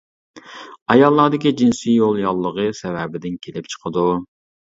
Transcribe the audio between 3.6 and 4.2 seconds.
چىقىدۇ.